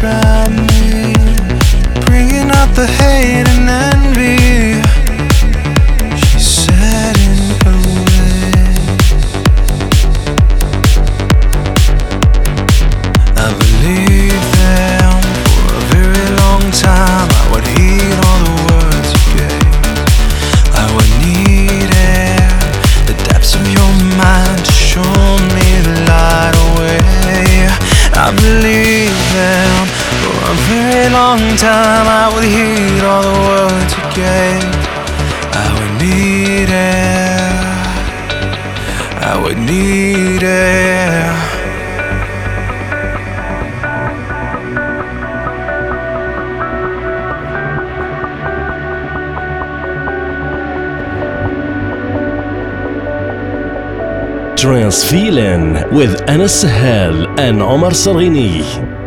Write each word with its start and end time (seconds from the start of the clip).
try 0.00 0.48
me, 0.48 1.12
bringing 2.06 2.50
out 2.50 2.74
the 2.74 2.86
hate 2.86 3.46
and 3.46 3.68
envy. 3.68 4.49
with 56.00 56.30
Anas 56.30 56.64
Sahal 56.64 57.28
and 57.38 57.60
Omar 57.60 57.90
Sarghini. 57.90 58.99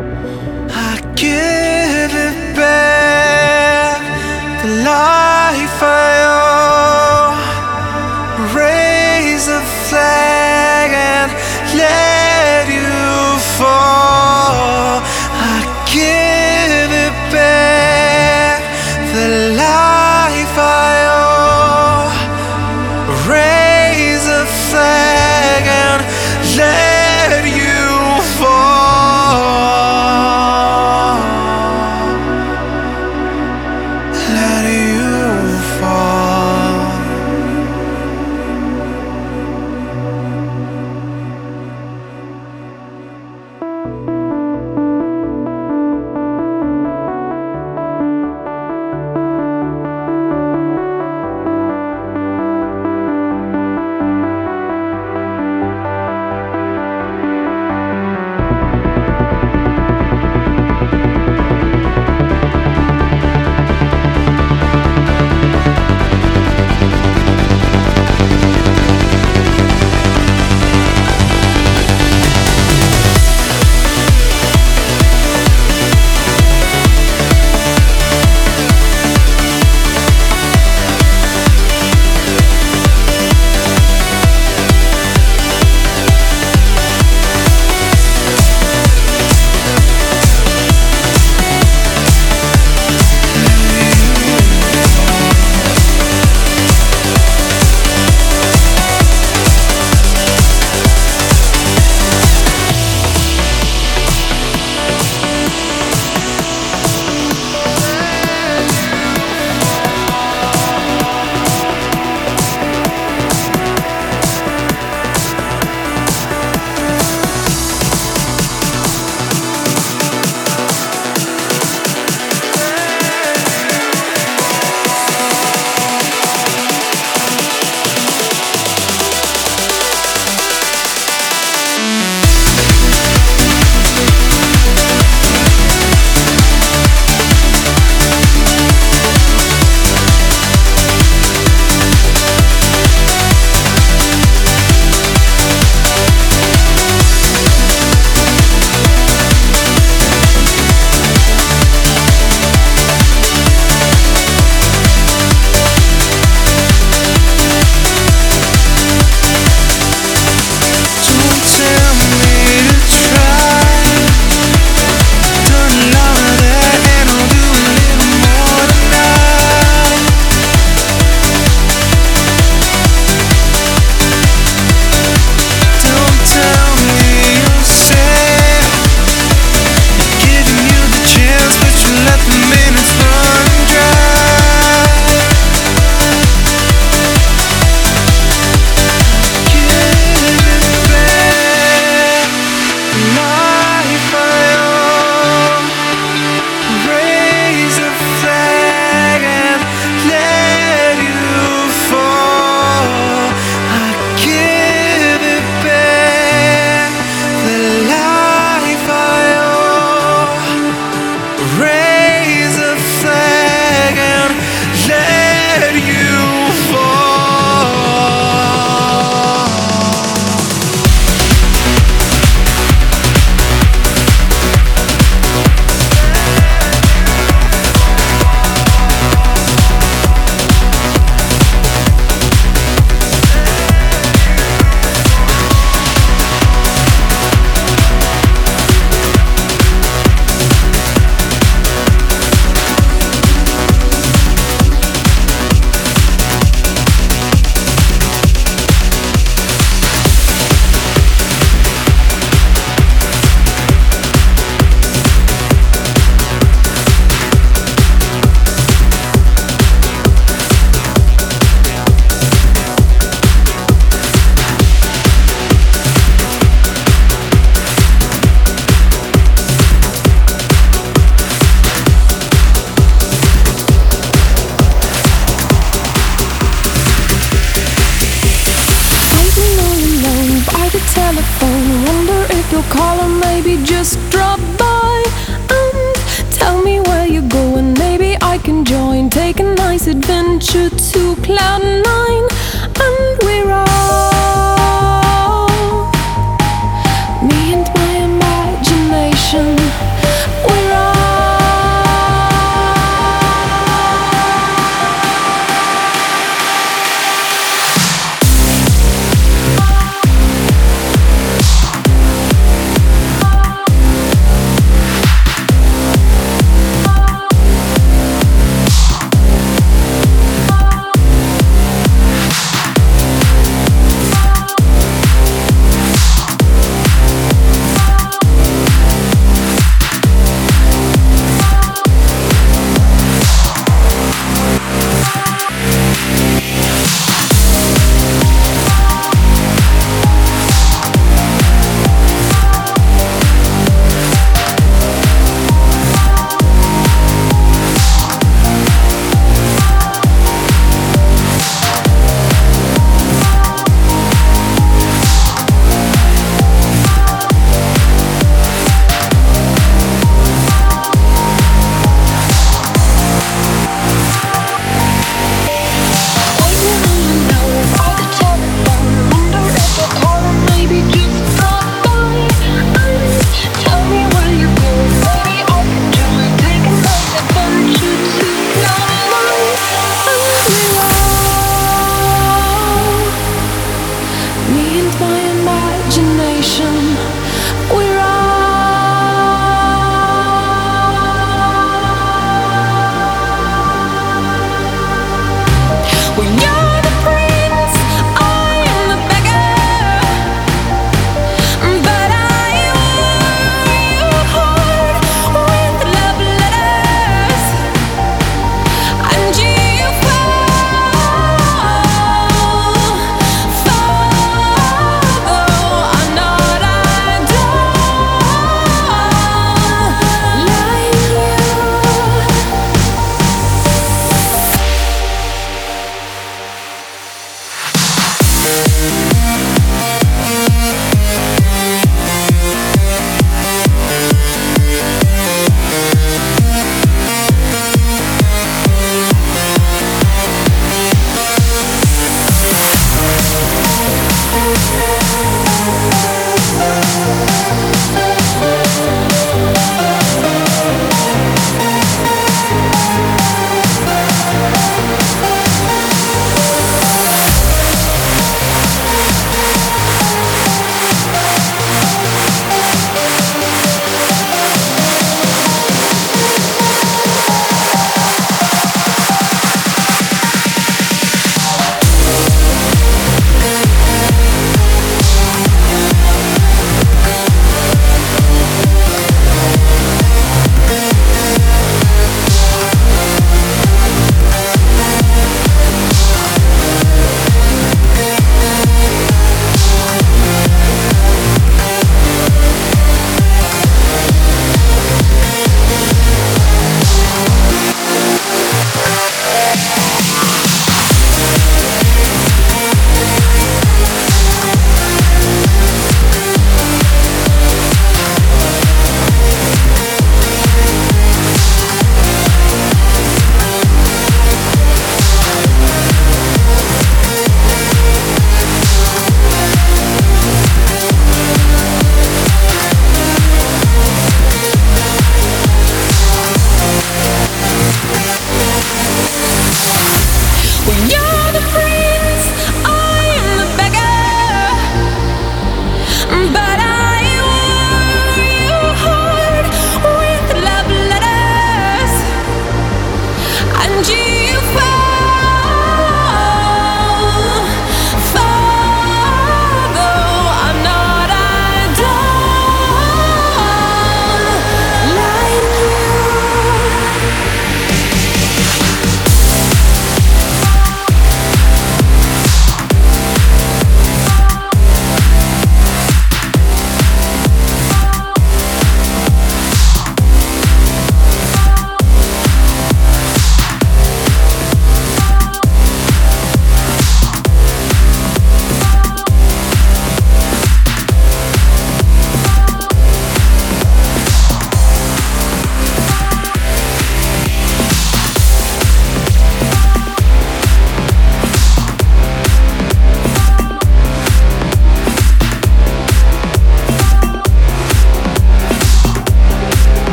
Wünsche 290.54 290.76
zu 290.78 291.16
kleinen 291.24 291.93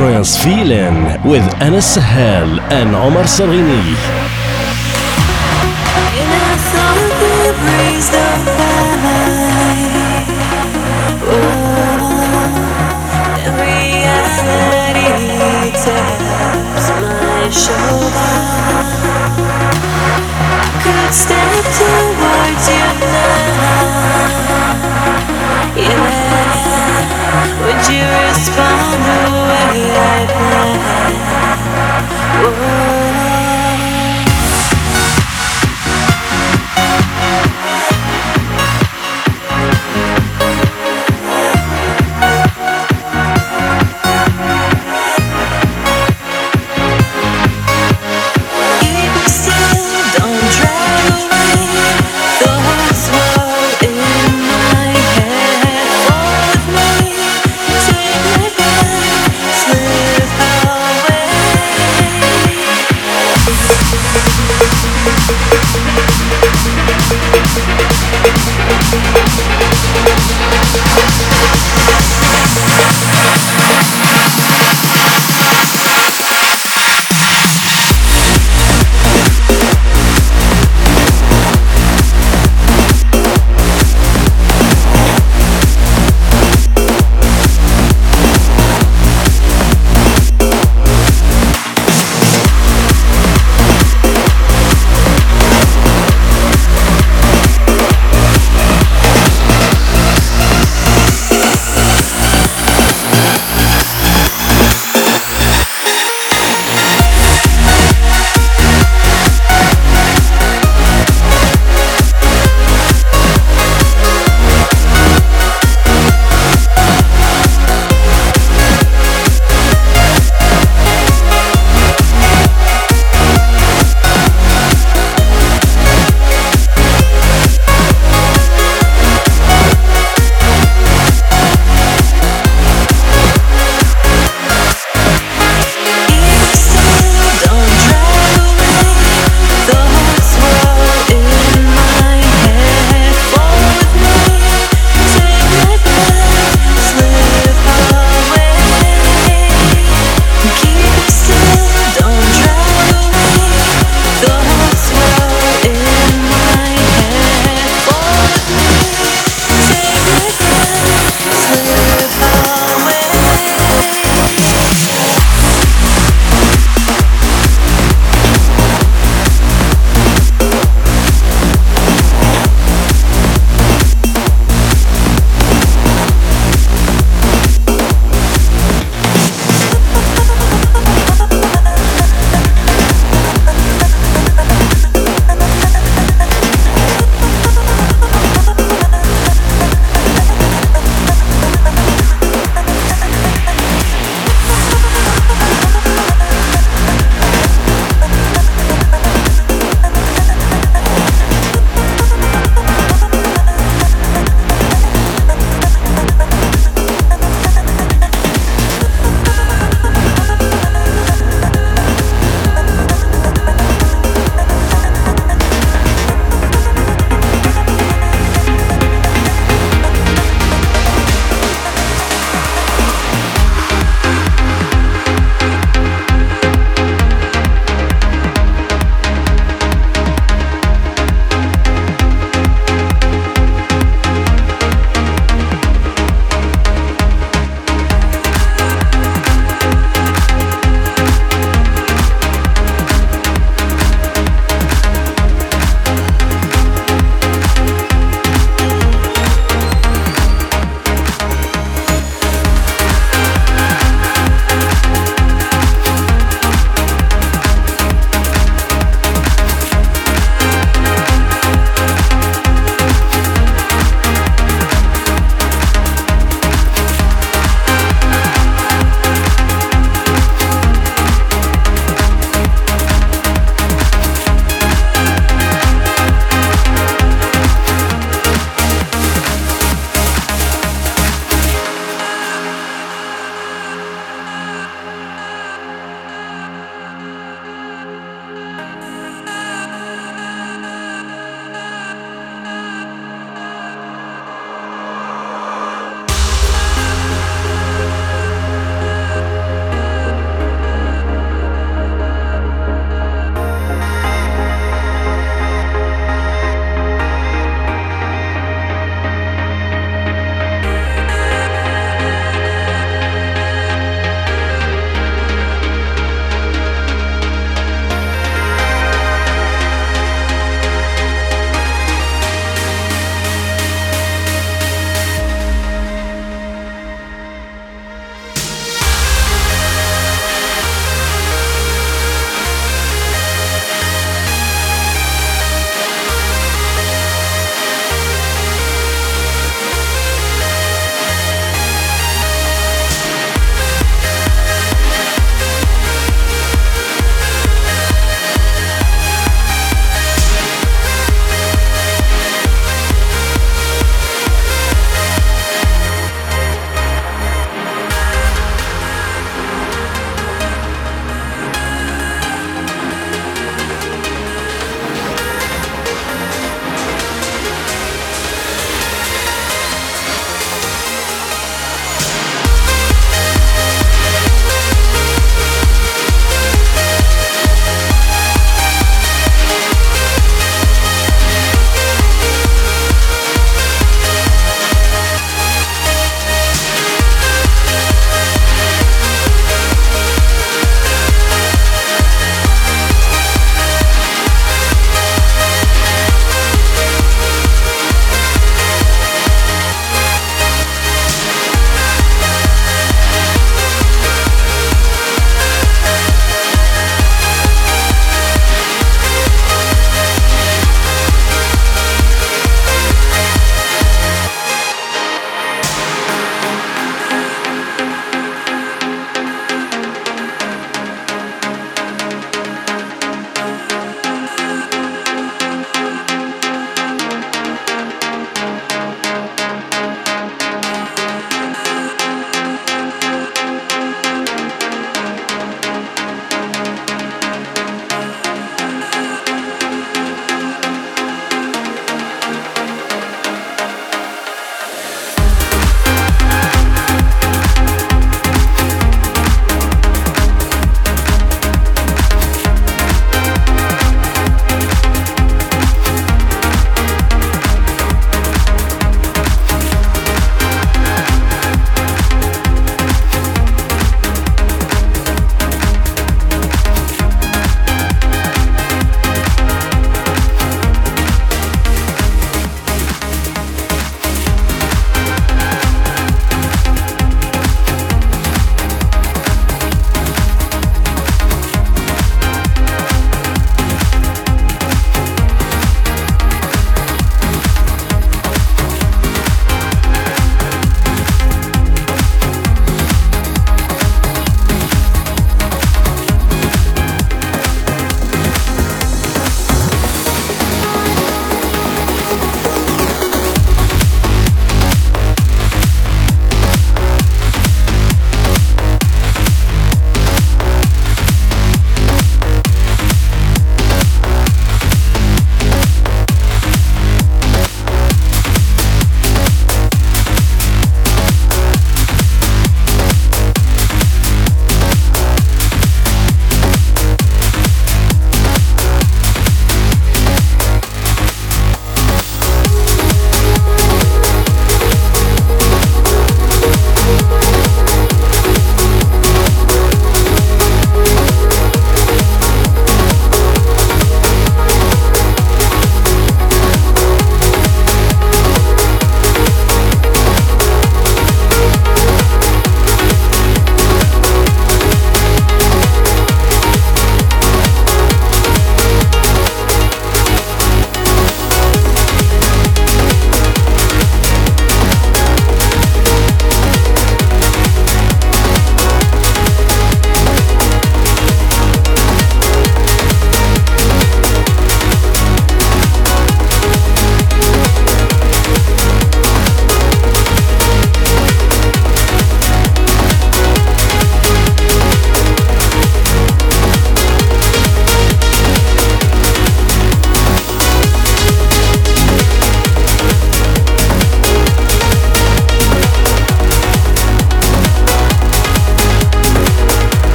Trance 0.00 0.42
Feeling 0.42 1.04
with 1.28 1.44
Anas 1.60 1.84
Sahel 1.84 2.58
and 2.72 2.96
Omar 2.96 3.24
Sarghini. 3.24 3.84
shoulder. 17.52 18.40
I 20.62 20.80
could 20.82 21.12
step 21.12 21.99
Whoa. 32.42 32.89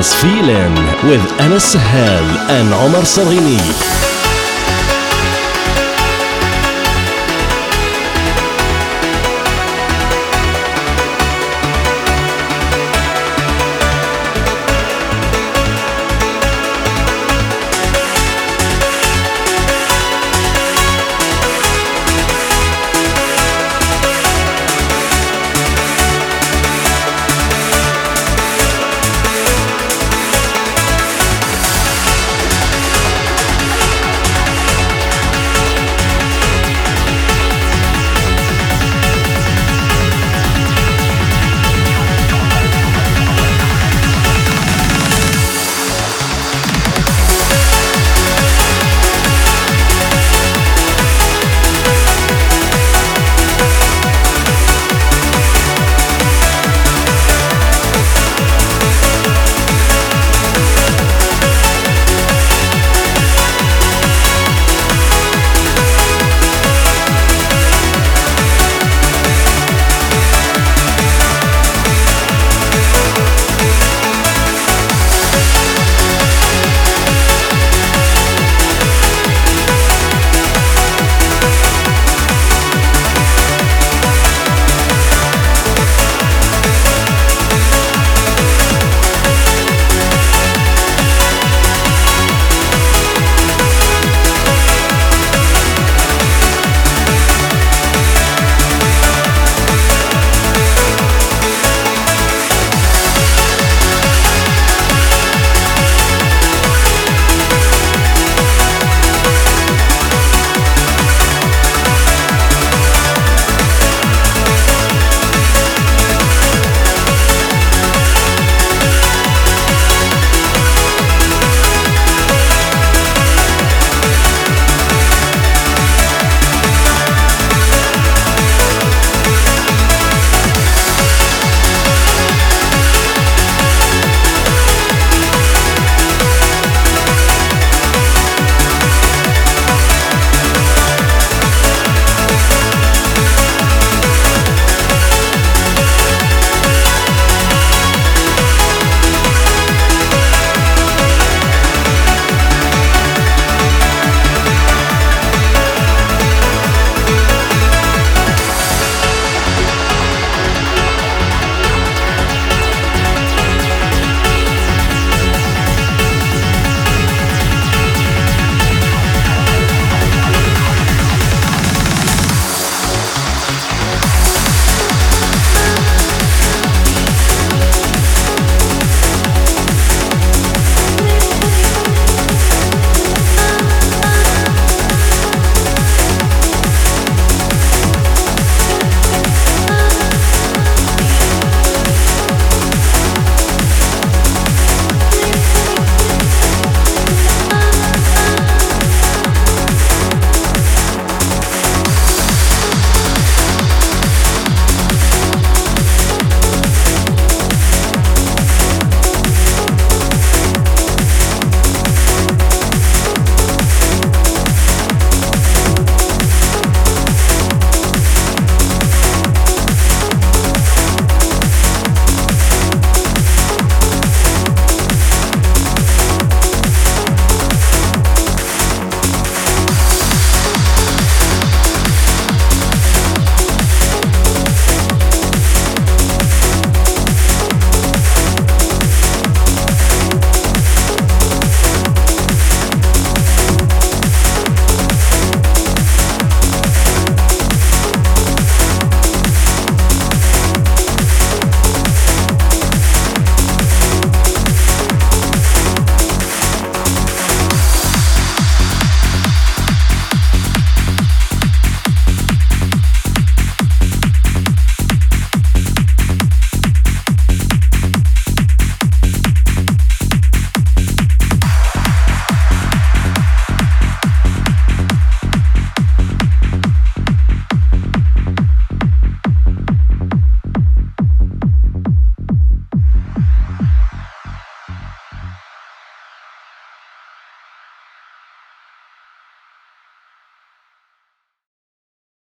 Feeling 0.00 0.74
with 1.04 1.20
Anas 1.40 1.72
Sahel 1.72 2.24
and 2.48 2.72
Omar 2.72 3.02
Sarghini. 3.02 4.19